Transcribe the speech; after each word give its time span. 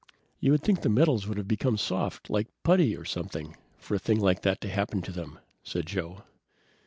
"You 0.39 0.49
would 0.53 0.63
think 0.63 0.81
the 0.81 0.89
metals 0.89 1.27
would 1.27 1.37
have 1.37 1.47
become 1.47 1.77
soft, 1.77 2.27
like 2.27 2.47
putty, 2.63 2.97
or 2.97 3.05
something, 3.05 3.55
for 3.77 3.93
a 3.93 3.99
thing 3.99 4.19
like 4.19 4.41
that 4.41 4.59
to 4.61 4.67
happen 4.67 5.03
to 5.03 5.11
them," 5.11 5.37
said 5.61 5.85
Joe. 5.85 6.23